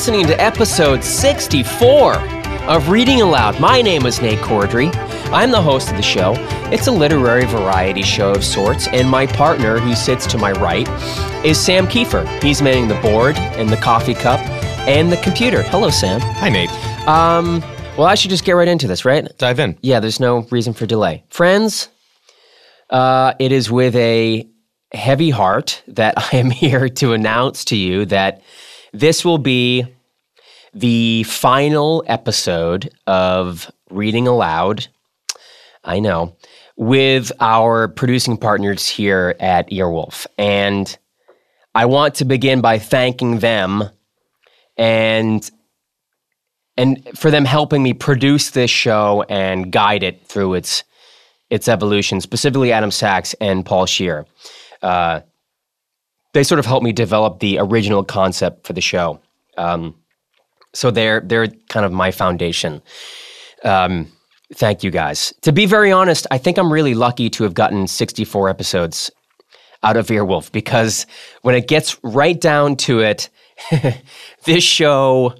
[0.00, 2.14] listening to episode 64
[2.70, 3.60] of Reading Aloud.
[3.60, 4.90] My name is Nate Corddry.
[5.30, 6.32] I'm the host of the show.
[6.72, 10.88] It's a literary variety show of sorts, and my partner, who sits to my right,
[11.44, 12.26] is Sam Kiefer.
[12.42, 14.40] He's manning the board and the coffee cup
[14.88, 15.62] and the computer.
[15.64, 16.18] Hello, Sam.
[16.22, 16.70] Hi, Nate.
[17.06, 17.60] Um,
[17.98, 19.30] well, I should just get right into this, right?
[19.36, 19.76] Dive in.
[19.82, 21.24] Yeah, there's no reason for delay.
[21.28, 21.90] Friends,
[22.88, 24.48] uh, it is with a
[24.94, 28.40] heavy heart that I am here to announce to you that
[28.92, 29.86] this will be
[30.72, 34.86] the final episode of Reading Aloud.
[35.84, 36.36] I know,
[36.76, 40.26] with our producing partners here at Earwolf.
[40.38, 40.96] And
[41.74, 43.84] I want to begin by thanking them
[44.76, 45.48] and
[46.76, 50.84] and for them helping me produce this show and guide it through its
[51.50, 54.24] its evolution, specifically Adam Sachs and Paul Scheer.
[54.82, 55.20] Uh,
[56.32, 59.20] they sort of helped me develop the original concept for the show.
[59.56, 59.94] Um,
[60.72, 62.82] so they're they're kind of my foundation.
[63.64, 64.10] Um,
[64.54, 65.34] thank you guys.
[65.42, 69.10] To be very honest, I think I'm really lucky to have gotten 64 episodes
[69.82, 71.06] out of Earwolf because
[71.42, 73.28] when it gets right down to it,
[74.44, 75.34] this show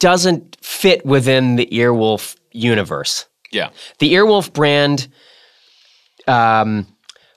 [0.00, 3.26] doesn't fit within the Earwolf universe.
[3.50, 3.70] Yeah.
[3.98, 5.08] The Earwolf brand
[6.26, 6.86] um,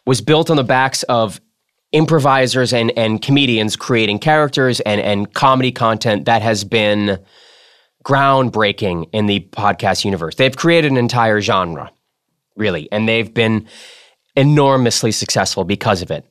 [0.06, 1.40] was built on the backs of
[1.92, 7.20] improvisers and, and comedians creating characters and, and comedy content that has been
[8.04, 10.36] groundbreaking in the podcast universe.
[10.36, 11.92] They've created an entire genre,
[12.56, 13.68] really, and they've been
[14.36, 16.26] enormously successful because of it.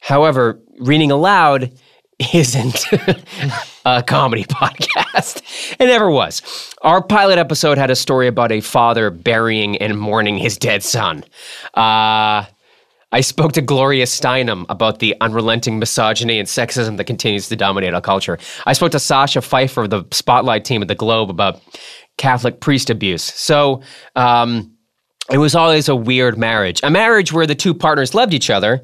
[0.00, 1.72] However, reading aloud
[2.34, 2.84] isn't
[3.84, 5.76] a comedy podcast.
[5.78, 6.74] It never was.
[6.82, 11.24] Our pilot episode had a story about a father burying and mourning his dead son.
[11.74, 12.44] Uh,
[13.14, 17.94] I spoke to Gloria Steinem about the unrelenting misogyny and sexism that continues to dominate
[17.94, 18.38] our culture.
[18.66, 21.60] I spoke to Sasha Pfeiffer of the Spotlight team at the Globe about
[22.18, 23.22] Catholic priest abuse.
[23.22, 23.82] So,
[24.16, 24.76] um,
[25.30, 26.80] it was always a weird marriage.
[26.82, 28.82] A marriage where the two partners loved each other,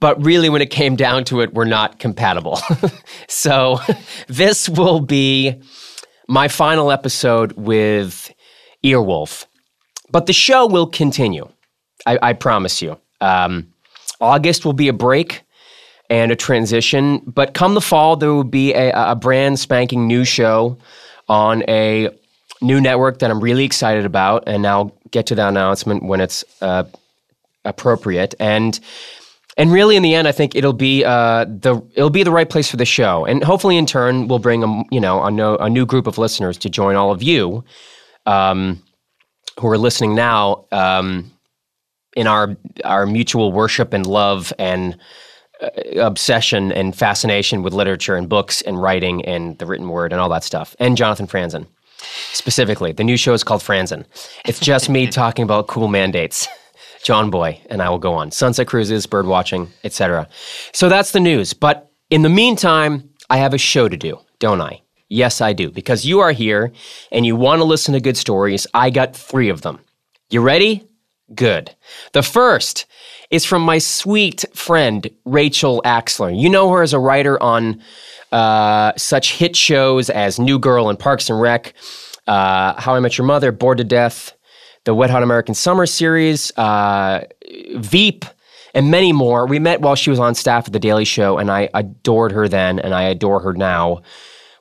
[0.00, 2.58] but really when it came down to it, we're not compatible.
[3.28, 3.78] so
[4.26, 5.54] this will be
[6.28, 8.34] my final episode with
[8.84, 9.46] Earwolf.
[10.10, 11.48] But the show will continue.
[12.04, 12.98] I, I promise you.
[13.22, 13.72] Um,
[14.20, 15.42] August will be a break
[16.10, 20.24] and a transition, but come the fall, there will be a, a brand spanking new
[20.24, 20.76] show
[21.28, 22.10] on a
[22.60, 26.44] new network that I'm really excited about, and I'll get to that announcement when it's
[26.60, 26.84] uh,
[27.64, 28.34] appropriate.
[28.38, 28.78] And
[29.56, 32.48] and really, in the end, I think it'll be uh, the it'll be the right
[32.48, 35.56] place for the show, and hopefully, in turn, we'll bring a you know a, no,
[35.56, 37.64] a new group of listeners to join all of you
[38.26, 38.82] um,
[39.58, 41.31] who are listening now um,
[42.16, 44.96] in our our mutual worship and love and
[45.60, 45.68] uh,
[46.00, 50.28] obsession and fascination with literature and books and writing and the written word and all
[50.28, 51.66] that stuff, and Jonathan Franzen
[52.32, 52.92] specifically.
[52.92, 54.04] The new show is called Franzen.
[54.44, 56.48] It's just me talking about cool mandates.
[57.02, 58.30] John Boy, and I will go on.
[58.30, 60.28] Sunset cruises, bird watching, etc.
[60.72, 61.52] So that's the news.
[61.52, 64.82] But in the meantime, I have a show to do, don't I?
[65.08, 65.70] Yes, I do.
[65.70, 66.72] Because you are here
[67.10, 68.66] and you want to listen to good stories.
[68.72, 69.80] I got three of them.
[70.30, 70.86] You ready?
[71.34, 71.74] Good.
[72.12, 72.86] The first
[73.30, 76.38] is from my sweet friend, Rachel Axler.
[76.38, 77.82] You know her as a writer on
[78.32, 81.74] uh, such hit shows as New Girl and Parks and Rec,
[82.26, 84.32] uh, How I Met Your Mother, Bored to Death,
[84.84, 87.24] the Wet Hot American Summer series, uh,
[87.76, 88.24] Veep,
[88.74, 89.46] and many more.
[89.46, 92.48] We met while she was on staff at The Daily Show, and I adored her
[92.48, 94.02] then, and I adore her now.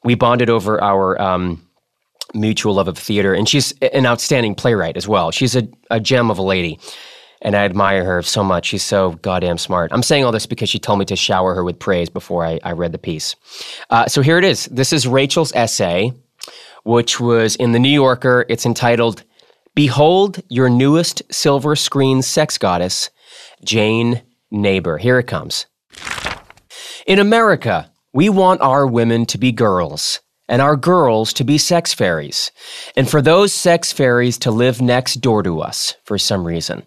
[0.04, 1.66] We bonded over our um,
[2.34, 5.32] mutual love of theater, and she's an outstanding playwright as well.
[5.32, 6.80] She's a, a gem of a lady,
[7.42, 8.68] and I admire her so much.
[8.68, 9.92] She's so goddamn smart.
[9.94, 12.60] I'm saying all this because she told me to shower her with praise before I,
[12.64, 13.36] I read the piece.
[13.90, 14.66] Uh, so here it is.
[14.66, 16.14] This is Rachel's essay,
[16.84, 18.46] which was in The New Yorker.
[18.50, 19.24] It's entitled
[19.74, 23.10] Behold your newest silver screen sex goddess,
[23.64, 24.22] Jane
[24.52, 24.98] Neighbor.
[24.98, 25.66] Here it comes.
[27.08, 31.94] In America, we want our women to be girls and our girls to be sex
[31.94, 32.52] fairies,
[32.96, 36.84] and for those sex fairies to live next door to us for some reason.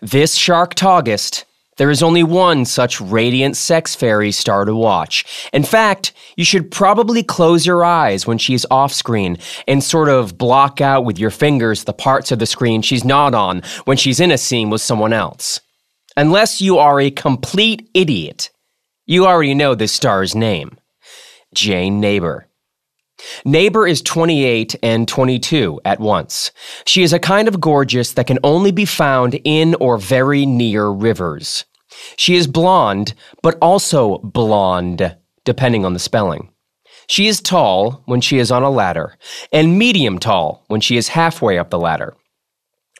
[0.00, 1.44] This shark, Sharktogust
[1.78, 5.48] there is only one such radiant sex fairy star to watch.
[5.54, 10.36] In fact, you should probably close your eyes when she's off screen and sort of
[10.36, 14.20] block out with your fingers the parts of the screen she's not on when she's
[14.20, 15.60] in a scene with someone else.
[16.14, 18.50] Unless you are a complete idiot,
[19.06, 20.76] you already know this star's name
[21.54, 22.48] Jane Neighbor.
[23.44, 26.50] Neighbor is 28 and 22 at once.
[26.86, 30.88] She is a kind of gorgeous that can only be found in or very near
[30.88, 31.64] rivers.
[32.16, 36.48] She is blonde, but also blonde, depending on the spelling.
[37.06, 39.16] She is tall when she is on a ladder,
[39.52, 42.14] and medium tall when she is halfway up the ladder.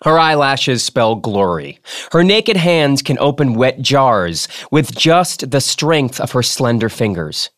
[0.04, 1.78] Her eyelashes spell glory.
[2.10, 7.50] Her naked hands can open wet jars with just the strength of her slender fingers.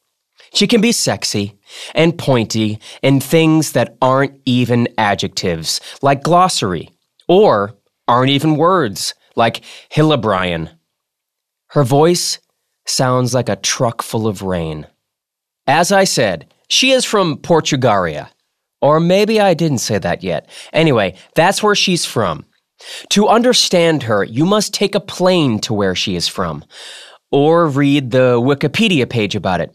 [0.54, 1.58] She can be sexy
[1.94, 6.90] and pointy in things that aren't even adjectives, like glossary,
[7.28, 7.74] or
[8.06, 9.62] aren't even words, like
[9.92, 10.70] Hillebryan.
[11.68, 12.38] Her voice
[12.86, 14.86] sounds like a truck full of rain.
[15.66, 18.28] As I said, she is from Portugaria.
[18.80, 20.48] Or maybe I didn't say that yet.
[20.72, 22.44] Anyway, that's where she's from.
[23.10, 26.64] To understand her, you must take a plane to where she is from,
[27.32, 29.74] or read the Wikipedia page about it,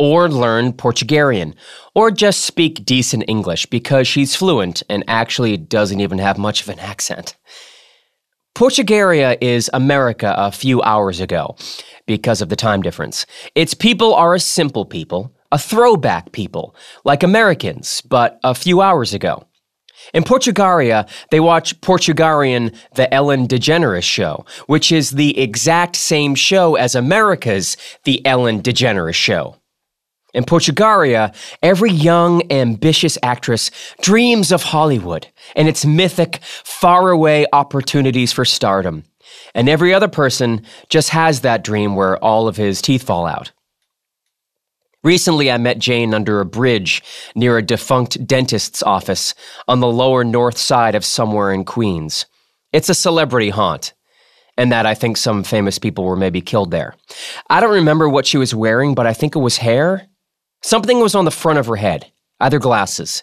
[0.00, 1.54] or learn Portugarian,
[1.94, 6.70] or just speak decent English because she's fluent and actually doesn't even have much of
[6.70, 7.36] an accent.
[8.54, 11.54] Portugaria is America a few hours ago
[12.06, 13.26] because of the time difference.
[13.54, 16.74] Its people are a simple people, a throwback people,
[17.04, 19.44] like Americans, but a few hours ago.
[20.14, 26.76] In Portugaria, they watch Portugarian The Ellen DeGeneres Show, which is the exact same show
[26.76, 29.59] as America's The Ellen DeGeneres Show.
[30.32, 38.44] In Portugaria, every young, ambitious actress dreams of Hollywood and its mythic, faraway opportunities for
[38.44, 39.04] stardom.
[39.54, 43.52] And every other person just has that dream where all of his teeth fall out.
[45.02, 47.02] Recently, I met Jane under a bridge
[47.34, 49.34] near a defunct dentist's office
[49.66, 52.26] on the lower north side of somewhere in Queens.
[52.72, 53.94] It's a celebrity haunt,
[54.58, 56.96] and that I think some famous people were maybe killed there.
[57.48, 60.06] I don't remember what she was wearing, but I think it was hair.
[60.62, 63.22] Something was on the front of her head, either glasses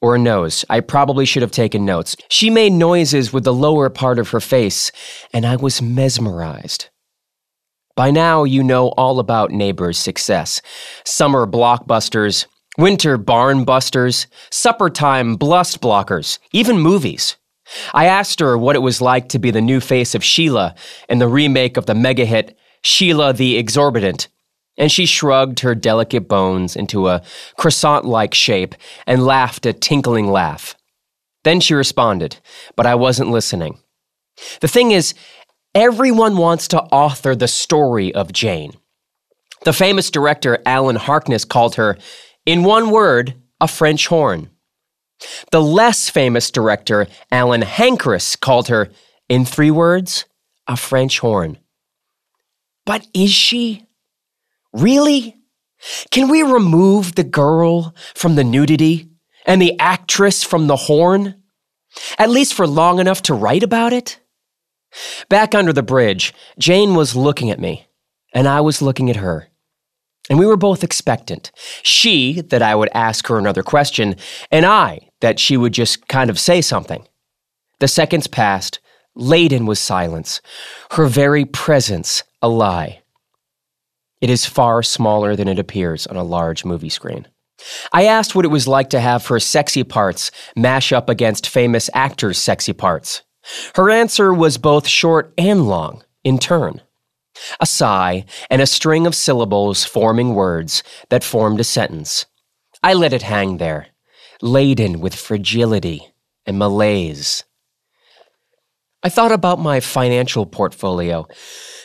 [0.00, 0.64] or a nose.
[0.68, 2.16] I probably should have taken notes.
[2.28, 4.90] She made noises with the lower part of her face,
[5.32, 6.88] and I was mesmerized.
[7.96, 10.62] By now, you know all about Neighbors' success
[11.04, 12.46] summer blockbusters,
[12.78, 17.36] winter barn busters, supper time blust blockers, even movies.
[17.92, 20.74] I asked her what it was like to be the new face of Sheila
[21.08, 24.28] in the remake of the mega hit Sheila the Exorbitant,
[24.80, 27.22] and she shrugged her delicate bones into a
[27.56, 28.74] croissant like shape
[29.06, 30.74] and laughed a tinkling laugh.
[31.44, 32.38] Then she responded,
[32.74, 33.78] but I wasn't listening.
[34.60, 35.14] The thing is,
[35.74, 38.72] Everyone wants to author the story of Jane.
[39.62, 41.96] The famous director Alan Harkness called her,
[42.44, 44.50] in one word, a French horn.
[45.52, 48.90] The less famous director Alan Hankeris called her,
[49.28, 50.24] in three words,
[50.66, 51.58] a French horn.
[52.84, 53.86] But is she?
[54.72, 55.36] Really?
[56.10, 59.10] Can we remove the girl from the nudity
[59.46, 61.42] and the actress from the horn?
[62.18, 64.20] At least for long enough to write about it?
[65.28, 67.86] Back under the bridge, Jane was looking at me,
[68.34, 69.48] and I was looking at her.
[70.28, 71.50] And we were both expectant.
[71.82, 74.16] She, that I would ask her another question,
[74.50, 77.06] and I, that she would just kind of say something.
[77.80, 78.78] The seconds passed,
[79.14, 80.40] laden with silence,
[80.92, 82.99] her very presence a lie.
[84.20, 87.26] It is far smaller than it appears on a large movie screen.
[87.92, 91.90] I asked what it was like to have her sexy parts mash up against famous
[91.94, 93.22] actors' sexy parts.
[93.74, 96.82] Her answer was both short and long, in turn.
[97.58, 102.26] A sigh and a string of syllables forming words that formed a sentence.
[102.82, 103.88] I let it hang there,
[104.42, 106.12] laden with fragility
[106.44, 107.44] and malaise.
[109.02, 111.26] I thought about my financial portfolio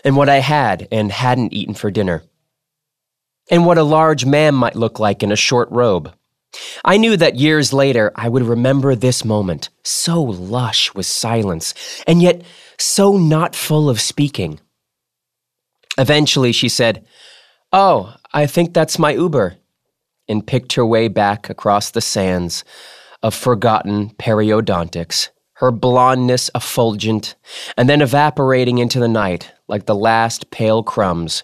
[0.06, 2.24] and what I had and hadn't eaten for dinner,
[3.52, 6.14] and what a large man might look like in a short robe.
[6.86, 11.74] I knew that years later I would remember this moment, so lush with silence,
[12.08, 12.44] and yet
[12.78, 14.60] so not full of speaking.
[15.98, 17.06] Eventually she said,
[17.74, 19.58] Oh, I think that's my Uber,
[20.28, 22.64] and picked her way back across the sands
[23.22, 27.36] of forgotten periodontics, her blondness effulgent,
[27.78, 31.44] and then evaporating into the night like the last pale crumbs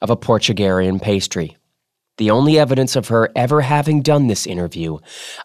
[0.00, 1.56] of a Portugarian pastry
[2.16, 4.98] the only evidence of her ever having done this interview,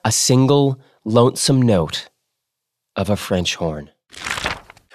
[0.06, 2.10] a single lonesome note
[2.96, 3.90] of a French horn.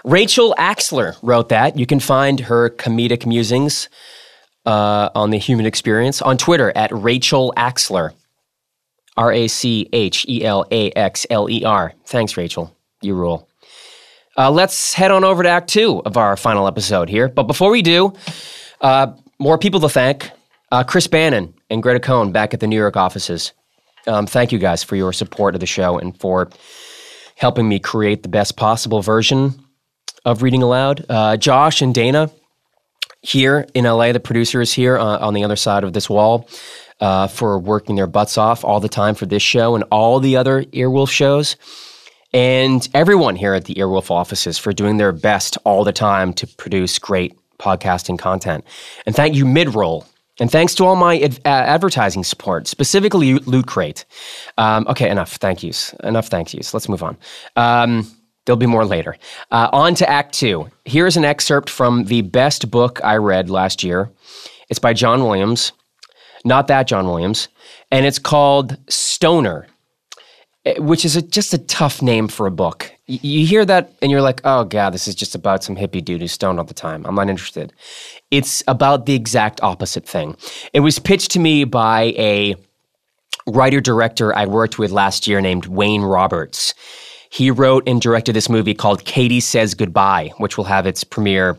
[0.05, 1.79] Rachel Axler wrote that.
[1.79, 3.89] You can find her comedic musings
[4.67, 8.13] uh, on the human experience on Twitter at Rachel Axler.
[9.17, 11.95] R A C H E L A X L E R.
[12.05, 12.74] Thanks, Rachel.
[13.05, 13.49] You rule.
[14.37, 17.29] Uh, let's head on over to Act Two of our final episode here.
[17.29, 18.13] But before we do,
[18.81, 20.31] uh, more people to thank.
[20.73, 23.53] Uh, Chris Bannon and Greta Cohn back at the New York offices.
[24.07, 26.51] Um, thank you guys for your support of the show and for
[27.37, 29.55] helping me create the best possible version
[30.25, 31.05] of Reading Aloud.
[31.09, 32.31] Uh, Josh and Dana
[33.23, 36.49] here in LA, the producers here uh, on the other side of this wall.
[37.01, 40.37] uh, for working their butts off all the time for this show and all the
[40.37, 41.57] other Earwolf shows.
[42.35, 46.49] And everyone here at the Earwolf offices for doing their best all the time to
[46.49, 48.65] produce great podcasting content.
[49.07, 50.05] And thank you, Midroll.
[50.41, 54.05] And thanks to all my ad- uh, advertising support, specifically Loot Crate.
[54.59, 55.93] Um, okay, enough thank yous.
[56.03, 56.75] Enough thank yous.
[56.75, 57.17] Let's move on.
[57.55, 58.11] Um,
[58.45, 59.17] there'll be more later.
[59.53, 60.69] Uh, on to Act Two.
[60.85, 64.11] Here's an excerpt from the best book I read last year.
[64.69, 65.71] It's by John Williams,
[66.45, 67.47] not that John Williams,
[67.93, 69.69] and it's called Stoner
[70.79, 72.91] which is a, just a tough name for a book.
[73.09, 76.05] Y- you hear that and you're like, oh, God, this is just about some hippie
[76.05, 77.05] dude who's stoned all the time.
[77.07, 77.73] I'm not interested.
[78.31, 80.37] It's about the exact opposite thing.
[80.73, 82.57] It was pitched to me by a
[83.47, 86.75] writer director I worked with last year named Wayne Roberts.
[87.31, 91.59] He wrote and directed this movie called Katie Says Goodbye, which will have its premiere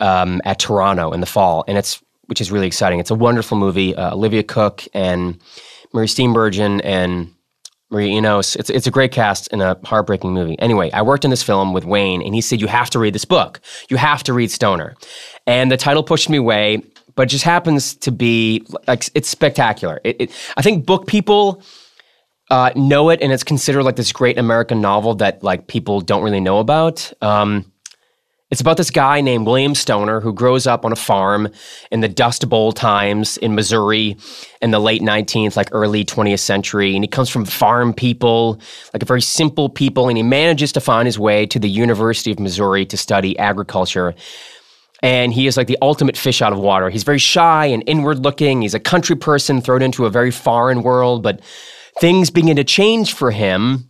[0.00, 2.98] um, at Toronto in the fall, and it's which is really exciting.
[2.98, 3.94] It's a wonderful movie.
[3.94, 5.40] Uh, Olivia Cooke and
[5.94, 7.32] Mary Steenburgen and
[7.90, 8.56] Mireille Enos.
[8.56, 10.58] It's it's a great cast in a heartbreaking movie.
[10.58, 13.14] Anyway, I worked in this film with Wayne, and he said you have to read
[13.14, 13.60] this book.
[13.88, 14.94] You have to read Stoner,
[15.46, 16.82] and the title pushed me away.
[17.14, 20.00] But it just happens to be like it's spectacular.
[20.04, 21.62] It, it, I think book people
[22.50, 26.22] uh, know it, and it's considered like this great American novel that like people don't
[26.22, 27.10] really know about.
[27.22, 27.72] Um,
[28.50, 31.48] it's about this guy named William Stoner who grows up on a farm
[31.90, 34.16] in the Dust Bowl times in Missouri
[34.62, 36.94] in the late 19th, like early 20th century.
[36.94, 38.60] And he comes from farm people,
[38.94, 42.30] like a very simple people, and he manages to find his way to the University
[42.30, 44.14] of Missouri to study agriculture.
[45.02, 46.88] And he is like the ultimate fish out of water.
[46.88, 48.62] He's very shy and inward looking.
[48.62, 51.40] He's a country person thrown into a very foreign world, but
[52.00, 53.88] things begin to change for him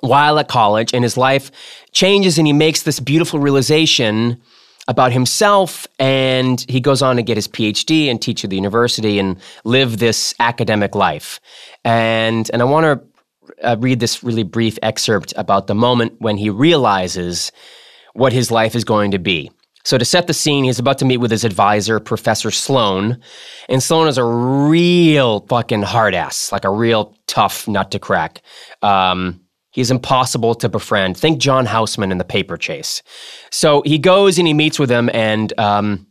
[0.00, 1.50] while at college, and his life
[1.92, 4.40] changes, and he makes this beautiful realization
[4.88, 9.18] about himself and he goes on to get his phd and teach at the university
[9.18, 11.40] and live this academic life.
[11.84, 16.36] And and i want to uh, read this really brief excerpt about the moment when
[16.36, 17.52] he realizes
[18.14, 19.50] what his life is going to be.
[19.84, 23.20] So to set the scene he's about to meet with his advisor professor sloan
[23.68, 28.42] and sloan is a real fucking hard ass like a real tough nut to crack.
[28.82, 29.40] Um,
[29.76, 31.18] He's impossible to befriend.
[31.18, 33.02] Think John Houseman in the paper chase.
[33.50, 36.06] So he goes and he meets with him, and um,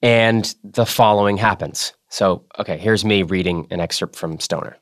[0.00, 1.92] and the following happens.
[2.08, 4.76] So okay, here's me reading an excerpt from Stoner.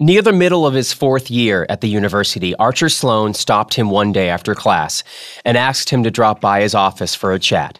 [0.00, 4.10] Near the middle of his fourth year at the university, Archer Sloan stopped him one
[4.10, 5.04] day after class
[5.44, 7.78] and asked him to drop by his office for a chat.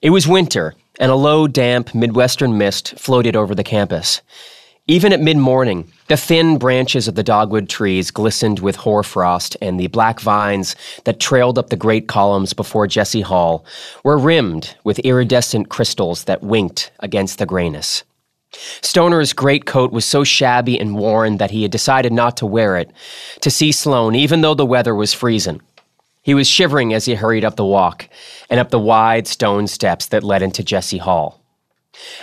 [0.00, 4.22] It was winter, and a low, damp Midwestern mist floated over the campus.
[4.90, 9.78] Even at mid morning, the thin branches of the dogwood trees glistened with hoarfrost, and
[9.78, 13.64] the black vines that trailed up the great columns before Jesse Hall
[14.02, 18.02] were rimmed with iridescent crystals that winked against the grayness.
[18.82, 22.76] Stoner's great coat was so shabby and worn that he had decided not to wear
[22.76, 22.90] it
[23.42, 25.60] to see Sloan, even though the weather was freezing.
[26.22, 28.08] He was shivering as he hurried up the walk
[28.50, 31.39] and up the wide stone steps that led into Jesse Hall.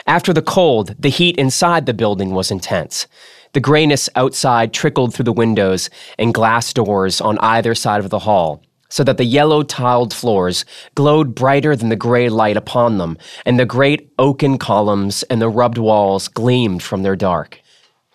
[0.05, 3.07] After the cold, the heat inside the building was intense.
[3.53, 8.19] The grayness outside trickled through the windows and glass doors on either side of the
[8.19, 10.63] hall, so that the yellow tiled floors
[10.95, 15.50] glowed brighter than the gray light upon them, and the great oaken columns and the
[15.50, 17.59] rubbed walls gleamed from their dark.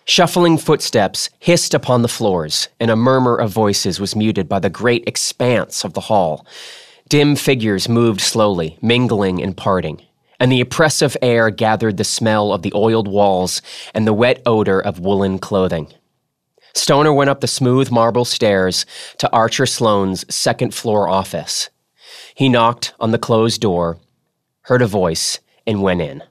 [0.05, 4.69] Shuffling footsteps hissed upon the floors, and a murmur of voices was muted by the
[4.69, 6.45] great expanse of the hall.
[7.07, 10.01] Dim figures moved slowly, mingling and parting
[10.43, 13.61] and the oppressive air gathered the smell of the oiled walls
[13.93, 15.87] and the wet odor of woolen clothing.
[16.73, 18.85] Stoner went up the smooth marble stairs
[19.19, 21.69] to Archer Sloan's second floor office.
[22.35, 23.99] He knocked on the closed door,
[24.63, 26.21] heard a voice, and went in.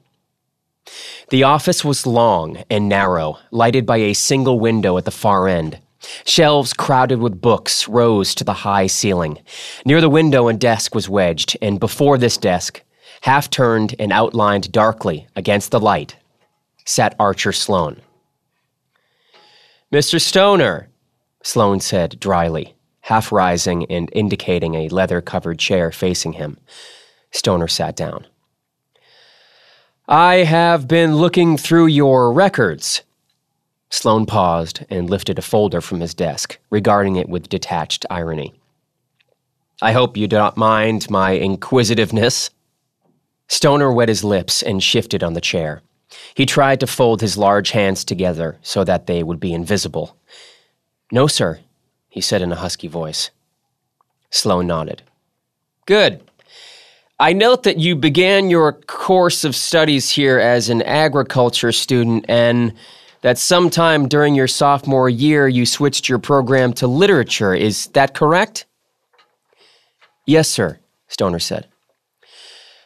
[1.31, 5.79] The office was long and narrow, lighted by a single window at the far end.
[6.23, 9.39] Shelves crowded with books rose to the high ceiling.
[9.85, 12.83] Near the window, a desk was wedged, and before this desk,
[13.23, 16.17] half turned and outlined darkly against the light,
[16.83, 18.01] sat Archer Sloan.
[19.93, 20.19] Mr.
[20.19, 20.89] Stoner,
[21.41, 26.57] Sloan said dryly, half rising and indicating a leather covered chair facing him.
[27.31, 28.27] Stoner sat down.
[30.05, 33.03] I have been looking through your records.
[33.89, 38.53] Sloan paused and lifted a folder from his desk, regarding it with detached irony.
[39.81, 42.49] I hope you do not mind my inquisitiveness.
[43.53, 45.83] Stoner wet his lips and shifted on the chair.
[46.33, 50.17] He tried to fold his large hands together so that they would be invisible.
[51.11, 51.59] No, sir,
[52.09, 53.29] he said in a husky voice.
[54.31, 55.03] Sloan nodded.
[55.85, 56.23] Good.
[57.19, 62.73] I note that you began your course of studies here as an agriculture student and
[63.21, 67.53] that sometime during your sophomore year you switched your program to literature.
[67.53, 68.65] Is that correct?
[70.25, 71.67] Yes, sir, Stoner said.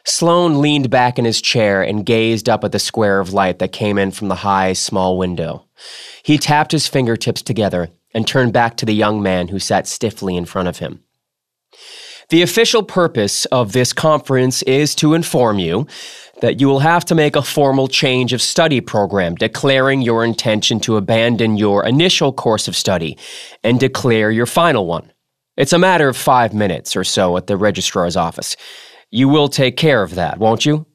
[0.08, 3.72] Sloan leaned back in his chair and gazed up at the square of light that
[3.72, 5.66] came in from the high, small window.
[6.22, 10.34] He tapped his fingertips together and turned back to the young man who sat stiffly
[10.34, 11.04] in front of him.
[12.30, 15.86] The official purpose of this conference is to inform you
[16.40, 20.80] that you will have to make a formal change of study program, declaring your intention
[20.80, 23.18] to abandon your initial course of study
[23.62, 25.12] and declare your final one.
[25.58, 28.56] It's a matter of five minutes or so at the registrar's office.
[29.10, 30.86] You will take care of that, won't you?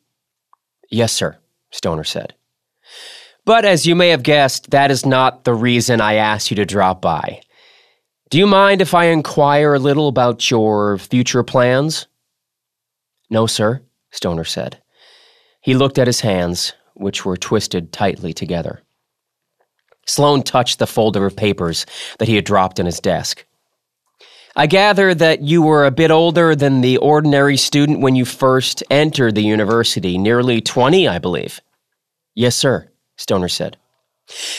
[0.89, 1.37] Yes, sir,
[1.71, 2.35] Stoner said.
[3.45, 6.65] But as you may have guessed, that is not the reason I asked you to
[6.65, 7.41] drop by.
[8.29, 12.07] Do you mind if I inquire a little about your future plans?
[13.29, 14.81] No, sir, Stoner said.
[15.61, 18.81] He looked at his hands, which were twisted tightly together.
[20.05, 21.85] Sloan touched the folder of papers
[22.19, 23.45] that he had dropped in his desk.
[24.55, 28.83] I gather that you were a bit older than the ordinary student when you first
[28.91, 31.59] entered the university, nearly 20, I believe.
[32.35, 33.77] Yes, sir, Stoner said.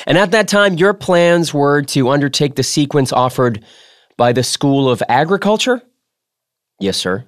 [0.07, 3.65] And at that time, your plans were to undertake the sequence offered
[4.17, 5.83] by the School of Agriculture?
[6.81, 7.27] Yes, sir.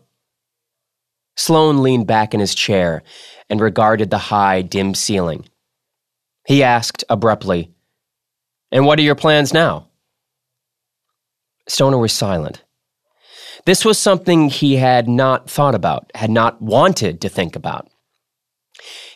[1.37, 3.03] Sloan leaned back in his chair
[3.49, 5.49] and regarded the high, dim ceiling.
[6.47, 7.71] He asked abruptly,
[8.73, 9.89] And what are your plans now?
[11.69, 12.63] Stoner was silent.
[13.65, 17.89] This was something he had not thought about, had not wanted to think about.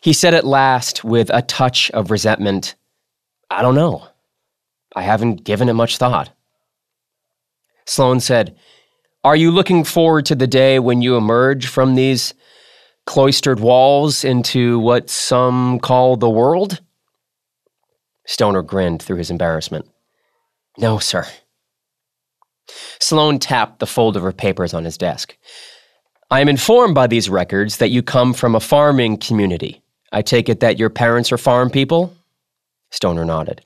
[0.01, 2.75] He said at last, with a touch of resentment,
[3.51, 4.09] I don't know.
[4.97, 6.31] I haven't given it much thought.
[7.87, 8.57] Sloan said,
[9.23, 12.35] Are you looking forward to the day when you emerge from these
[13.07, 16.81] cloistered walls into what some call the world?
[18.27, 19.89] Stoner grinned through his embarrassment.
[20.79, 21.27] No, sir.
[23.01, 25.37] Sloan tapped the folder of her papers on his desk.
[26.31, 29.83] I am informed by these records that you come from a farming community.
[30.13, 32.15] I take it that your parents are farm people?
[32.91, 33.63] Stoner nodded.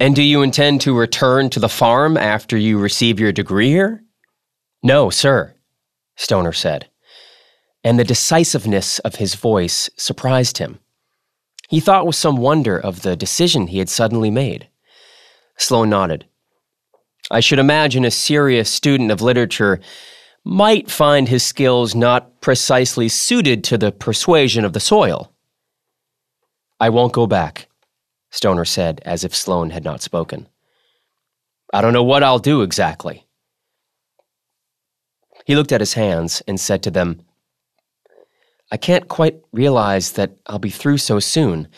[0.00, 4.04] And do you intend to return to the farm after you receive your degree here?
[4.82, 5.54] No, sir,
[6.16, 6.88] Stoner said
[7.84, 10.78] and the decisiveness of his voice surprised him.
[11.68, 14.68] He thought with some wonder of the decision he had suddenly made.
[15.56, 16.26] Sloan nodded.
[17.30, 19.80] I should imagine a serious student of literature
[20.44, 25.32] might find his skills not precisely suited to the persuasion of the soil.
[26.80, 27.68] I won't go back,
[28.30, 30.48] Stoner said, as if Sloan had not spoken.
[31.72, 33.26] I don't know what I'll do exactly.
[35.44, 37.20] He looked at his hands and said to them,
[38.70, 41.68] I can't quite realize that I'll be through so soon,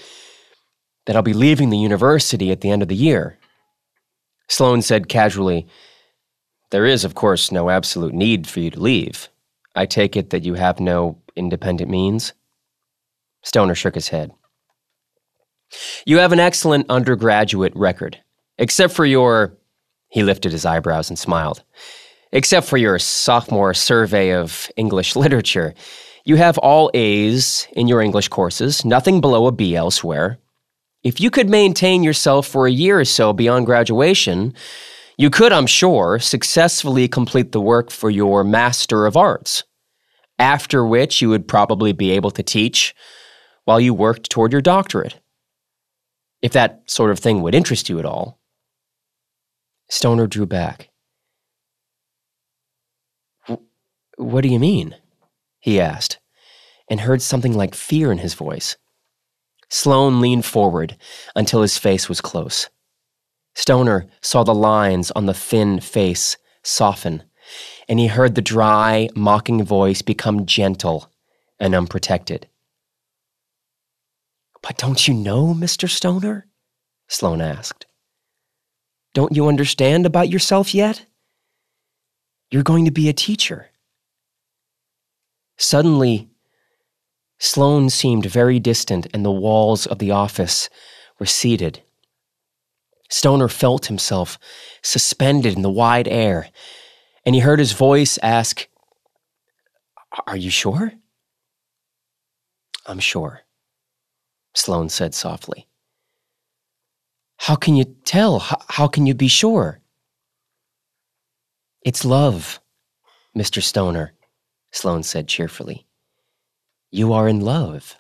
[1.07, 3.39] that I'll be leaving the university at the end of the year.
[4.51, 5.69] Sloan said casually,
[6.71, 9.29] There is, of course, no absolute need for you to leave.
[9.77, 12.33] I take it that you have no independent means?
[13.43, 14.33] Stoner shook his head.
[16.05, 18.19] You have an excellent undergraduate record,
[18.59, 19.57] except for your.
[20.09, 21.63] He lifted his eyebrows and smiled.
[22.33, 25.75] Except for your sophomore survey of English literature.
[26.25, 30.40] You have all A's in your English courses, nothing below a B elsewhere.
[31.03, 34.55] If you could maintain yourself for a year or so beyond graduation,
[35.17, 39.65] you could, I'm sure, successfully complete the work for your Master of Arts,
[40.39, 42.95] after which you would probably be able to teach
[43.65, 45.19] while you worked toward your doctorate.
[46.43, 48.39] If that sort of thing would interest you at all.
[49.89, 50.91] Stoner drew back.
[54.17, 54.97] What do you mean?
[55.61, 56.19] he asked,
[56.89, 58.77] and heard something like fear in his voice.
[59.71, 60.97] Sloan leaned forward
[61.37, 62.69] until his face was close.
[63.55, 67.23] Stoner saw the lines on the thin face soften,
[67.89, 71.11] and he heard the dry, mocking voice become gentle
[71.59, 72.49] and unprotected.
[74.63, 75.89] But don't you know, Mr.
[75.89, 76.47] Stoner?
[77.09, 77.87] Sloan asked.
[79.15, 81.07] Don't you understand about yourself yet?
[82.51, 83.71] You're going to be a teacher.
[85.57, 86.29] Suddenly,
[87.41, 90.69] Sloan seemed very distant and the walls of the office
[91.19, 91.83] receded.
[93.09, 94.39] Stoner felt himself
[94.83, 96.51] suspended in the wide air,
[97.25, 98.69] and he heard his voice ask,
[100.27, 100.93] Are you sure?
[102.87, 103.41] I'm sure,
[104.55, 105.67] Sloan said softly.
[107.39, 108.39] How can you tell?
[108.39, 109.81] How, how can you be sure?
[111.83, 112.61] It's love,
[113.35, 113.63] Mr.
[113.63, 114.13] Stoner,
[114.73, 115.87] Sloan said cheerfully.
[116.91, 117.97] You are in love.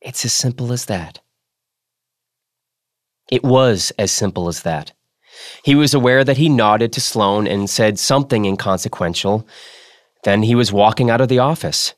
[0.00, 1.20] It's as simple as that.
[3.30, 4.92] It was as simple as that.
[5.64, 9.46] He was aware that he nodded to Sloan and said something inconsequential.
[10.22, 11.94] Then he was walking out of the office.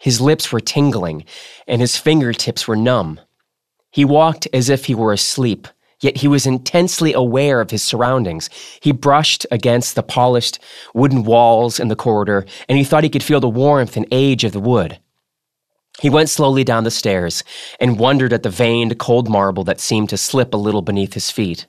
[0.00, 1.24] His lips were tingling,
[1.68, 3.20] and his fingertips were numb.
[3.92, 5.68] He walked as if he were asleep,
[6.02, 8.50] yet he was intensely aware of his surroundings.
[8.80, 10.58] He brushed against the polished
[10.92, 14.44] wooden walls in the corridor, and he thought he could feel the warmth and age
[14.44, 14.98] of the wood.
[16.00, 17.44] He went slowly down the stairs
[17.78, 21.30] and wondered at the veined, cold marble that seemed to slip a little beneath his
[21.30, 21.66] feet.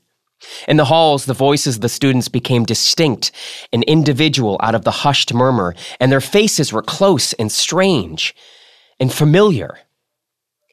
[0.68, 3.32] In the halls, the voices of the students became distinct
[3.72, 8.36] and individual out of the hushed murmur, and their faces were close and strange
[9.00, 9.80] and familiar.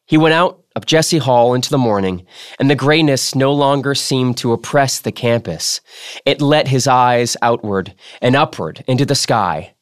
[0.06, 2.24] He went out of Jesse Hall into the morning,
[2.58, 5.80] and the grayness no longer seemed to oppress the campus.
[6.24, 9.74] It let his eyes outward and upward into the sky,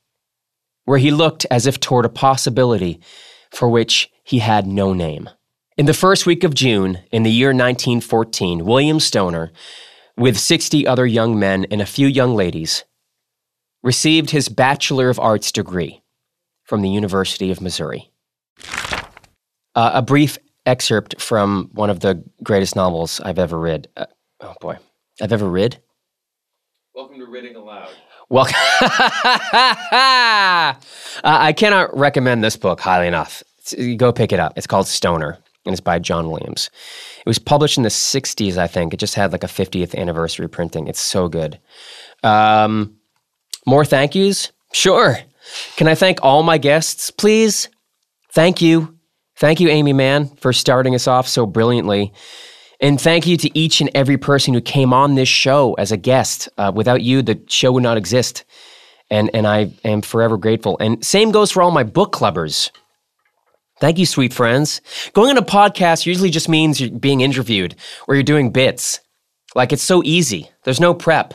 [0.85, 3.01] where he looked as if toward a possibility
[3.51, 5.29] for which he had no name.
[5.77, 9.53] In the first week of June, in the year 1914, William Stoner,
[10.17, 12.85] with 60 other young men and a few young ladies,
[13.83, 16.03] received his Bachelor of Arts degree
[16.65, 18.11] from the University of Missouri.
[19.75, 20.39] Uh, a brief
[20.69, 23.89] excerpt from one of the greatest novels I've ever read.
[23.97, 24.05] Uh,
[24.41, 24.77] oh boy,
[25.21, 25.81] I've ever read.
[26.95, 27.89] Welcome to Reading Aloud.
[28.29, 28.57] Welcome.
[28.83, 30.75] uh,
[31.25, 33.43] I cannot recommend this book highly enough.
[33.61, 34.53] It's, go pick it up.
[34.57, 36.71] It's called Stoner and it's by John Williams.
[37.21, 38.93] It was published in the 60s, I think.
[38.93, 40.87] It just had like a 50th anniversary printing.
[40.87, 41.59] It's so good.
[42.23, 42.97] Um,
[43.67, 44.53] more thank yous?
[44.73, 45.17] Sure.
[45.77, 47.69] Can I thank all my guests, please?
[48.33, 48.98] Thank you.
[49.39, 52.13] Thank you, Aimee Mann, for starting us off so brilliantly.
[52.81, 55.97] And thank you to each and every person who came on this show as a
[55.97, 56.49] guest.
[56.59, 58.45] Uh, without you, the show would not exist.
[59.11, 60.77] And, and I am forever grateful.
[60.81, 62.71] And same goes for all my book clubbers.
[63.81, 64.81] Thank you, sweet friends.
[65.13, 67.77] Going on a podcast usually just means you're being interviewed
[68.09, 68.99] or you're doing bits.
[69.55, 70.51] Like it's so easy.
[70.65, 71.35] There's no prep.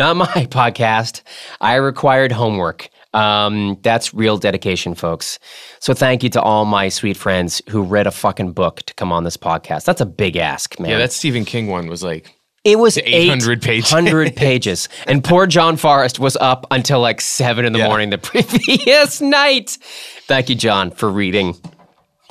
[0.00, 1.22] Not my podcast.
[1.60, 2.90] I required homework.
[3.16, 5.38] Um, that's real dedication, folks.
[5.80, 9.10] So thank you to all my sweet friends who read a fucking book to come
[9.10, 9.84] on this podcast.
[9.86, 10.90] That's a big ask, man.
[10.90, 13.92] Yeah, that Stephen King one was like it was 800 pages.
[13.92, 14.88] 800 pages.
[15.06, 17.88] And poor John Forrest was up until like seven in the yeah.
[17.88, 19.78] morning the previous night.
[20.26, 21.56] Thank you, John, for reading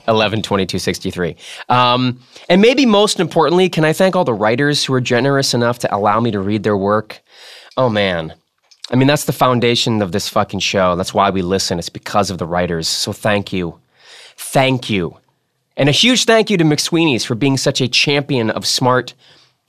[0.08, 1.36] 11 22 63
[1.70, 5.80] um, and maybe most importantly can i thank all the writers who are generous enough
[5.80, 7.24] to allow me to read their work
[7.76, 8.32] oh man
[8.92, 10.96] i mean that's the foundation of this fucking show.
[10.96, 11.80] That's why we listen.
[11.80, 12.88] It's because of the writers.
[12.88, 13.80] So thank you.
[14.38, 15.18] Thank you.
[15.78, 19.14] And a huge thank you to mcsweeney's for being such a champion of smart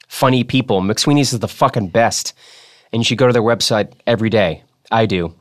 [0.09, 0.81] funny people.
[0.81, 2.33] Mcsweeney's is the fucking best.
[2.93, 4.63] And you should go to their website every day.
[4.91, 5.35] I do.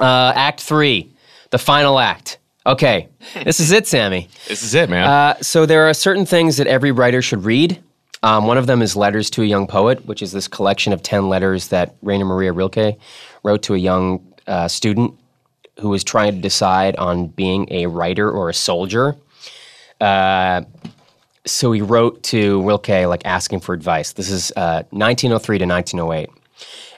[0.00, 1.12] Uh, act three
[1.50, 2.38] the final act.
[2.64, 3.08] Okay,
[3.44, 4.28] this is it, Sammy.
[4.46, 5.08] This is it, man.
[5.08, 7.82] Uh, so there are certain things that every writer should read.
[8.22, 11.02] Um, one of them is Letters to a Young Poet, which is this collection of
[11.02, 12.98] 10 letters that Rainer Maria Rilke
[13.42, 15.14] wrote to a young uh, student
[15.78, 19.16] who was trying to decide on being a writer or a soldier.
[20.00, 20.62] Uh,
[21.46, 24.12] so he wrote to Rilke, like asking for advice.
[24.12, 26.28] This is 1903 uh, to 1908.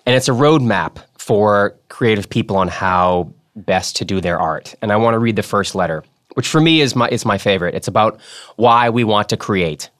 [0.04, 4.74] And it's a roadmap for creative people on how best to do their art.
[4.82, 6.02] And I want to read the first letter,
[6.34, 7.74] which for me is my is my favorite.
[7.74, 8.20] It's about
[8.56, 9.90] why we want to create,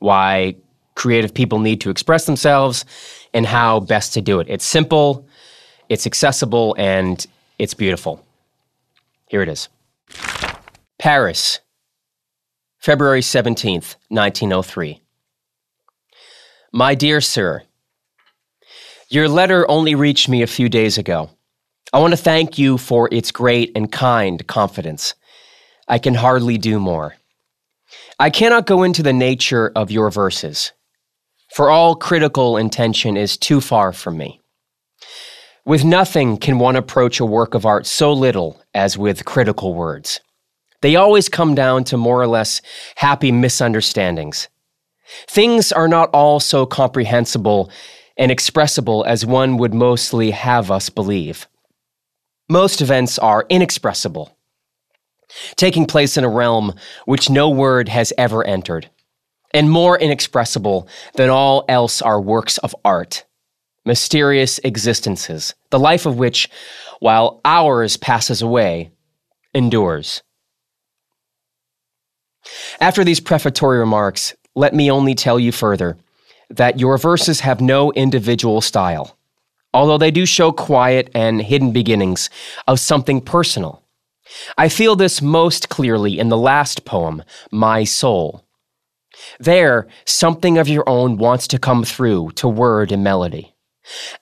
[0.00, 0.56] why
[0.94, 2.84] creative people need to express themselves,
[3.32, 4.46] and how best to do it.
[4.50, 5.26] It's simple,
[5.88, 7.26] it's accessible, and
[7.58, 8.24] it's beautiful.
[9.26, 9.68] Here it is.
[10.98, 11.60] Paris,
[12.78, 15.00] February 17th, 1903.
[16.72, 17.62] My dear sir,
[19.08, 21.30] your letter only reached me a few days ago.
[21.92, 25.14] I want to thank you for its great and kind confidence.
[25.88, 27.16] I can hardly do more.
[28.20, 30.72] I cannot go into the nature of your verses,
[31.54, 34.42] for all critical intention is too far from me.
[35.64, 40.20] With nothing can one approach a work of art so little as with critical words.
[40.82, 42.60] They always come down to more or less
[42.96, 44.48] happy misunderstandings.
[45.26, 47.70] Things are not all so comprehensible
[48.18, 51.48] and expressible as one would mostly have us believe
[52.50, 54.36] most events are inexpressible,
[55.56, 58.90] taking place in a realm which no word has ever entered,
[59.52, 63.24] and more inexpressible than all else are works of art,
[63.84, 66.48] mysterious existences, the life of which,
[67.00, 68.90] while ours passes away,
[69.54, 70.22] endures.
[72.80, 75.96] After these prefatory remarks, let me only tell you further
[76.48, 79.16] that your verses have no individual style
[79.72, 82.30] although they do show quiet and hidden beginnings
[82.66, 83.82] of something personal.
[84.56, 88.44] I feel this most clearly in the last poem, My Soul.
[89.38, 93.54] There, something of your own wants to come through to word and melody.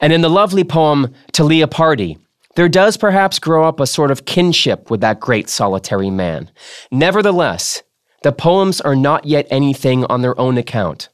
[0.01, 2.19] And in the lovely poem, To Leopardi,
[2.57, 6.51] there does perhaps grow up a sort of kinship with that great solitary man.
[6.91, 7.83] Nevertheless,
[8.23, 11.09] the poems are not yet anything on their own account,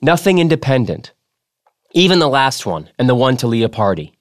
[0.00, 1.12] nothing independent.
[1.92, 4.15] Even the last one, and the one to Leopardi.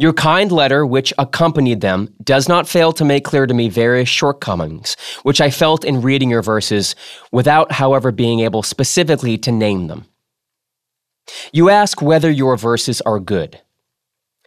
[0.00, 4.08] Your kind letter, which accompanied them, does not fail to make clear to me various
[4.08, 6.96] shortcomings, which I felt in reading your verses,
[7.32, 10.06] without, however, being able specifically to name them.
[11.52, 13.60] You ask whether your verses are good.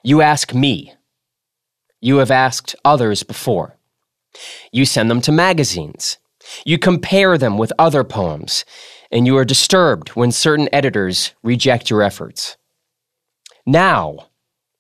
[0.04, 0.96] You ask me.
[2.02, 3.78] You have asked others before.
[4.72, 6.18] You send them to magazines.
[6.66, 8.66] You compare them with other poems,
[9.12, 12.58] and you are disturbed when certain editors reject your efforts.
[13.68, 14.30] Now,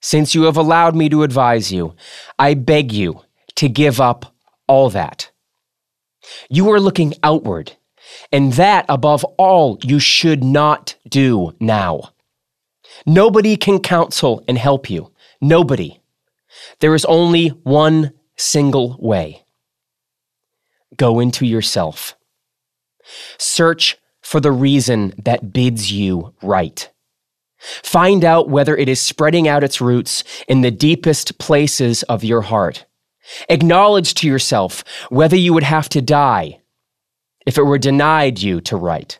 [0.03, 1.95] since you have allowed me to advise you,
[2.37, 3.21] I beg you
[3.55, 4.35] to give up
[4.67, 5.31] all that.
[6.49, 7.77] You are looking outward,
[8.29, 12.11] and that above all you should not do now.
[13.05, 15.13] Nobody can counsel and help you.
[15.39, 16.01] Nobody.
[16.79, 19.45] There is only one single way
[20.97, 22.15] go into yourself.
[23.37, 26.92] Search for the reason that bids you write.
[27.63, 32.41] Find out whether it is spreading out its roots in the deepest places of your
[32.41, 32.85] heart.
[33.49, 36.59] Acknowledge to yourself whether you would have to die
[37.45, 39.19] if it were denied you to write.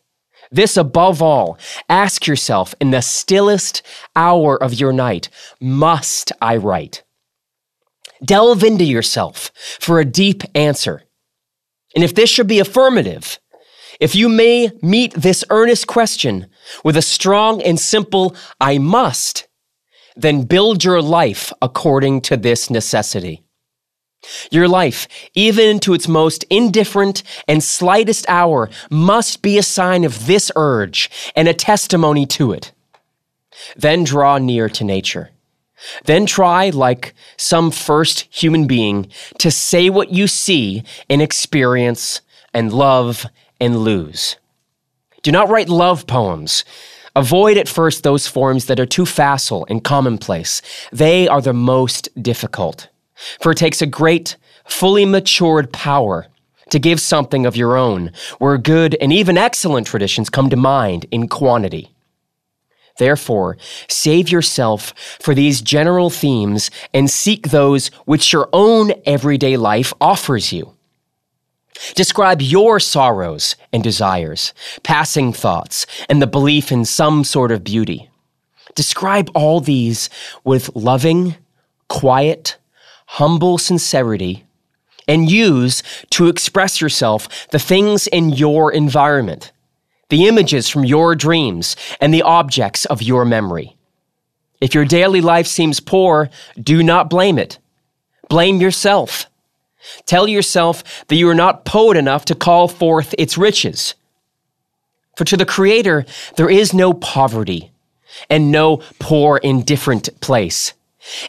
[0.52, 1.58] This above all,
[1.90, 3.82] ask yourself in the stillest
[4.16, 5.30] hour of your night,
[5.60, 7.04] must I write?
[8.24, 11.04] Delve into yourself for a deep answer.
[11.96, 13.40] And if this should be affirmative,
[14.04, 16.48] if you may meet this earnest question
[16.84, 19.48] with a strong and simple, I must,
[20.18, 23.46] then build your life according to this necessity.
[24.52, 30.28] Your life, even to its most indifferent and slightest hour, must be a sign of
[30.28, 32.74] this urge and a testimony to it.
[33.78, 35.30] Then draw near to nature.
[36.04, 42.20] Then try, like some first human being, to say what you see and experience
[42.54, 43.26] and love
[43.64, 44.36] and lose.
[45.22, 46.66] Do not write love poems.
[47.16, 50.62] Avoid at first those forms that are too facile and commonplace.
[50.92, 52.90] They are the most difficult.
[53.40, 56.28] For it takes a great, fully matured power
[56.72, 61.06] to give something of your own, where good and even excellent traditions come to mind
[61.10, 61.90] in quantity.
[62.98, 69.94] Therefore, save yourself for these general themes and seek those which your own everyday life
[70.02, 70.74] offers you.
[71.96, 78.10] Describe your sorrows and desires, passing thoughts, and the belief in some sort of beauty.
[78.76, 80.10] Describe all these
[80.44, 81.36] with loving,
[81.90, 82.58] quiet,
[83.06, 84.46] humble sincerity,
[85.08, 89.52] and use to express yourself the things in your environment,
[90.10, 93.76] the images from your dreams, and the objects of your memory.
[94.62, 97.60] If your daily life seems poor, do not blame it.
[98.30, 99.30] Blame yourself.
[100.06, 103.96] Tell yourself that you are not poet enough to call forth its riches.
[105.16, 106.06] For to the Creator,
[106.38, 107.72] there is no poverty
[108.30, 110.74] and no poor, indifferent place.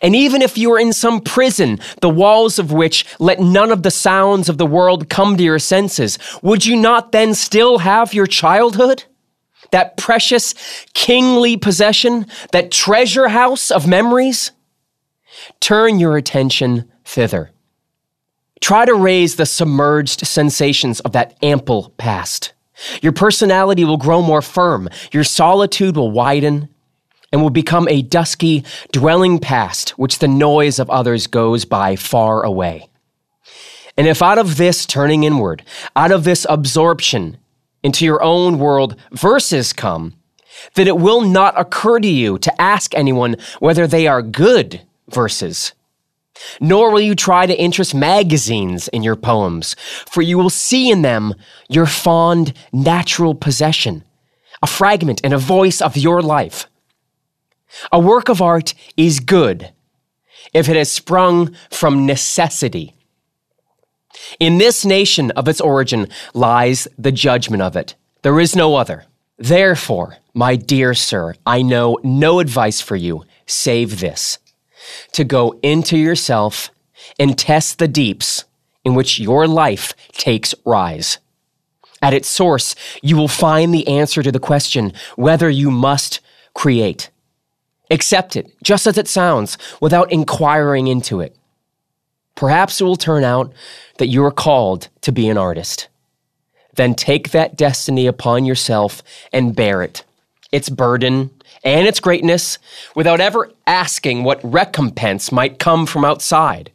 [0.01, 3.83] And even if you are in some prison, the walls of which let none of
[3.83, 8.15] the sounds of the world come to your senses, would you not then still have
[8.15, 9.05] your childhood?
[9.73, 10.55] That precious,
[10.95, 14.53] kingly possession, that treasure house of memories?
[15.59, 17.51] Turn your attention thither.
[18.65, 22.55] Try to raise the submerged sensations of that ample past.
[23.03, 26.71] Your personality will grow more firm, your solitude will widen,
[27.31, 32.43] and will become a dusky, dwelling past which the noise of others goes by far
[32.43, 32.89] away.
[33.99, 35.63] And if out of this turning inward,
[35.95, 37.37] out of this absorption
[37.83, 40.15] into your own world, verses come,
[40.73, 45.75] then it will not occur to you to ask anyone whether they are good verses
[46.61, 49.75] nor will you try to interest magazines in your poems,
[50.07, 51.35] for you will see in them
[51.69, 54.05] your fond, natural possession,
[54.63, 56.67] a fragment and a voice of your life.
[57.93, 59.73] A work of art is good
[60.53, 62.95] if it has sprung from necessity.
[64.39, 67.95] In this nation of its origin lies the judgment of it.
[68.23, 69.05] There is no other.
[69.37, 74.39] Therefore, my dear sir, I know no advice for you save this
[75.13, 76.71] to go into yourself
[77.19, 78.45] and test the deeps
[78.85, 81.19] in which your life takes rise.
[82.03, 86.21] At its source, you will find the answer to the question whether you must
[86.53, 87.11] create.
[87.91, 91.37] Accept it, just as it sounds, without inquiring into it.
[92.35, 93.53] Perhaps it will turn out
[93.99, 95.89] that you are called to be an artist.
[96.75, 100.05] Then take that destiny upon yourself and bear it,
[100.51, 101.31] its burden
[101.65, 102.59] and its greatness,
[102.95, 106.71] without ever asking what recompense might come from outside.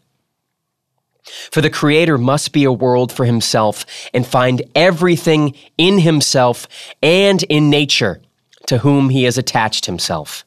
[1.51, 6.67] For the Creator must be a world for himself and find everything in himself
[7.03, 8.21] and in nature
[8.67, 10.43] to whom he has attached himself.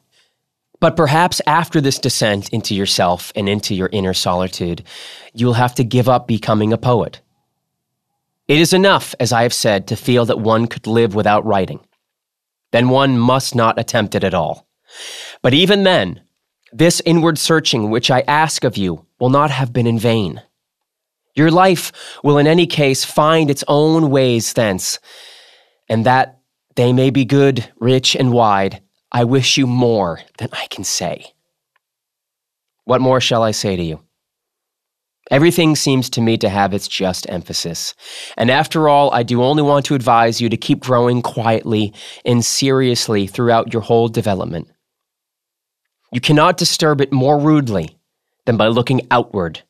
[0.79, 4.83] But perhaps after this descent into yourself and into your inner solitude,
[5.33, 7.21] you'll have to give up becoming a poet.
[8.49, 11.79] It is enough, as I have said, to feel that one could live without writing.
[12.73, 14.67] Then one must not attempt it at all.
[15.43, 16.21] But even then,
[16.71, 20.41] this inward searching which I ask of you will not have been in vain.
[21.35, 21.91] Your life
[22.23, 24.99] will in any case find its own ways thence,
[25.87, 26.39] and that
[26.75, 28.81] they may be good, rich, and wide,
[29.11, 31.33] I wish you more than I can say.
[32.85, 33.99] What more shall I say to you?
[35.31, 37.95] Everything seems to me to have its just emphasis.
[38.37, 41.93] And after all, I do only want to advise you to keep growing quietly
[42.25, 44.69] and seriously throughout your whole development.
[46.11, 47.97] You cannot disturb it more rudely
[48.45, 49.61] than by looking outward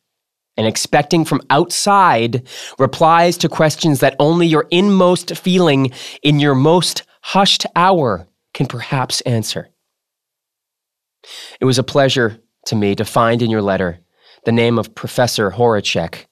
[0.57, 7.03] and expecting from outside replies to questions that only your inmost feeling in your most
[7.21, 9.69] hushed hour can perhaps answer.
[11.59, 13.99] It was a pleasure to me to find in your letter
[14.45, 16.25] the name of Professor Horacek.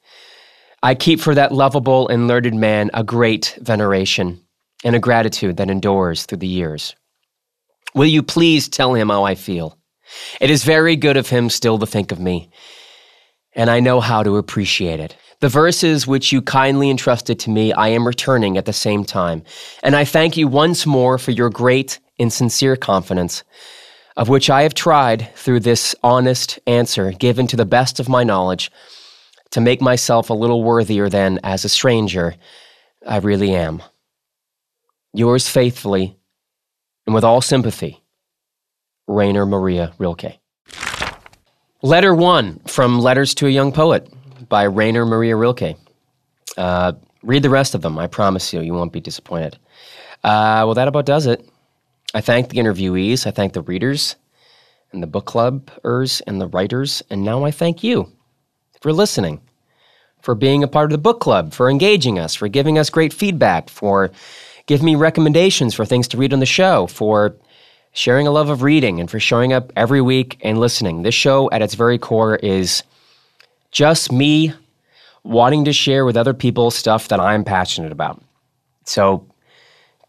[0.84, 4.41] I keep for that lovable and learned man a great veneration
[4.84, 6.95] and a gratitude that endures through the years.
[7.93, 9.78] Will you please tell him how I feel?
[10.39, 12.52] It is very good of him still to think of me
[13.54, 15.15] and I know how to appreciate it.
[15.39, 19.43] The verses which you kindly entrusted to me, I am returning at the same time.
[19.84, 23.43] And I thank you once more for your great and sincere confidence,
[24.17, 28.24] of which I have tried, through this honest answer given to the best of my
[28.24, 28.71] knowledge,
[29.52, 32.36] to make myself a little worthier than, as a stranger,
[33.08, 33.82] I really am.
[35.13, 36.17] Yours faithfully,
[37.06, 38.02] and with all sympathy,
[39.08, 40.39] Rainer Maria Rilke.
[41.82, 44.08] Letter one from Letters to a Young Poet
[44.47, 45.76] by Rainer Maria Rilke.
[46.56, 46.93] Uh,
[47.24, 47.97] read the rest of them.
[47.97, 49.58] I promise you, you won't be disappointed.
[50.24, 51.47] Uh, well, that about does it.
[52.13, 54.15] I thank the interviewees, I thank the readers,
[54.91, 58.12] and the book clubbers, and the writers, and now I thank you
[58.82, 59.41] for listening,
[60.21, 63.13] for being a part of the book club, for engaging us, for giving us great
[63.13, 64.12] feedback, for
[64.65, 67.36] giving me recommendations for things to read on the show, for
[67.93, 71.04] sharing a love of reading and for showing up every week and listening.
[71.04, 72.84] This show, at its very core, is
[73.71, 74.54] just me
[75.24, 78.21] wanting to share with other people stuff that I'm passionate about.
[78.86, 79.26] So,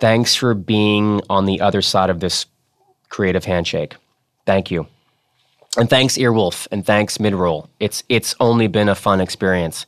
[0.02, 2.46] thanks for being on the other side of this
[3.08, 3.94] creative handshake.
[4.46, 4.88] Thank you.
[5.76, 7.68] And thanks, Earwolf, and thanks, Midroll.
[7.78, 9.86] It's, it's only been a fun experience.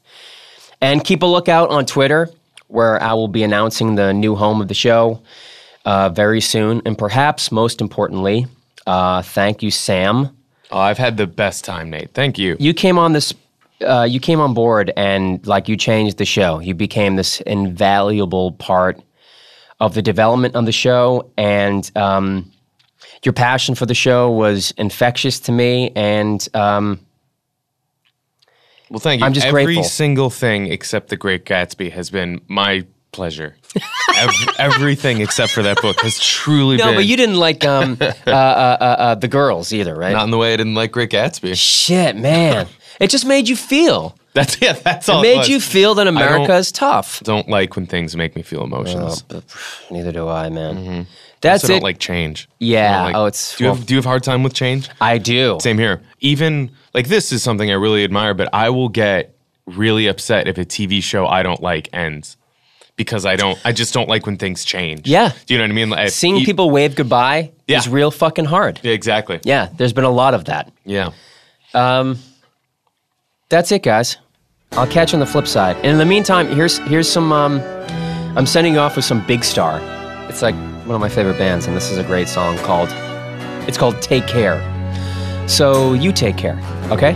[0.80, 2.30] And keep a lookout on Twitter,
[2.68, 5.20] where I will be announcing the new home of the show
[5.84, 6.80] uh, very soon.
[6.86, 8.46] And perhaps most importantly,
[8.86, 10.28] uh, thank you, Sam.
[10.70, 12.14] Oh, I've had the best time, Nate.
[12.14, 12.56] Thank you.
[12.60, 13.34] You came on this.
[13.84, 16.60] Uh, you came on board and like you changed the show.
[16.60, 19.00] You became this invaluable part
[19.80, 22.50] of the development of the show, and um,
[23.22, 25.90] your passion for the show was infectious to me.
[25.96, 27.00] And um,
[28.90, 29.26] well, thank you.
[29.26, 29.84] I'm just Every grateful.
[29.84, 33.56] single thing except The Great Gatsby has been my pleasure.
[34.16, 36.94] Ev- everything except for that book has truly no, been.
[36.96, 40.12] but you didn't like um, uh, uh, uh, uh, the girls either, right?
[40.12, 41.56] not in the way I didn't like Great Gatsby.
[41.56, 42.68] Shit, man.
[43.00, 44.16] it just made you feel.
[44.34, 44.72] That's yeah.
[44.72, 45.20] That's all.
[45.20, 45.48] It made was.
[45.48, 47.20] you feel that America is tough.
[47.20, 49.24] Don't like when things make me feel emotions.
[49.30, 49.42] Oh,
[49.90, 50.76] neither do I, man.
[50.76, 51.02] Mm-hmm.
[51.40, 52.48] That's I don't like change.
[52.58, 53.04] Yeah.
[53.04, 54.88] Like- Oh, it's- Do you, well- have, do you have a hard time with change?
[55.00, 55.58] I do.
[55.60, 56.00] Same here.
[56.20, 59.34] Even like this is something I really admire, but I will get
[59.66, 62.36] really upset if a TV show I don't like ends
[62.96, 63.58] because I don't.
[63.64, 65.06] I just don't like when things change.
[65.06, 65.32] Yeah.
[65.46, 65.90] Do you know what I mean?
[65.90, 67.78] Like, Seeing e- people wave goodbye Yeah.
[67.78, 68.80] is real fucking hard.
[68.82, 69.38] Yeah, exactly.
[69.44, 70.72] Yeah, there's been a lot of that.
[70.84, 71.10] Yeah.
[71.72, 72.18] Um.
[73.50, 74.16] That's it, guys.
[74.76, 75.76] I'll catch you on the flip side.
[75.76, 77.32] And in the meantime, here's here's some.
[77.32, 77.60] Um,
[78.36, 79.80] I'm sending you off with some Big Star.
[80.28, 82.88] It's like one of my favorite bands, and this is a great song called.
[83.68, 84.60] It's called "Take Care."
[85.46, 86.58] So you take care,
[86.90, 87.12] okay?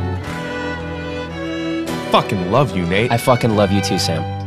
[2.12, 3.10] Fucking love you, Nate.
[3.10, 4.37] I fucking love you too, Sam.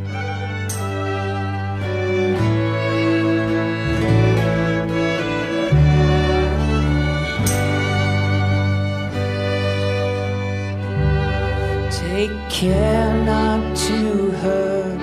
[12.61, 14.99] care not to hurt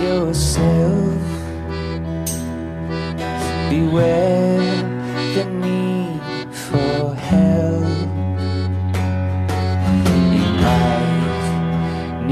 [0.00, 1.20] yourself.
[3.68, 4.56] Beware
[5.34, 8.08] the need for help.
[10.32, 11.44] You might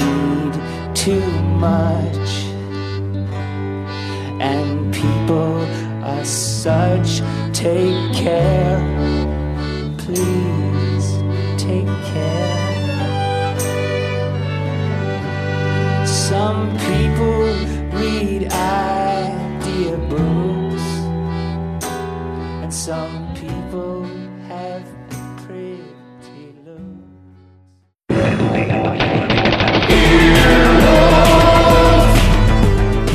[0.00, 0.54] need
[0.94, 1.30] too
[1.68, 2.30] much,
[4.40, 5.66] and people
[6.02, 7.20] are such.
[7.52, 8.91] Take care.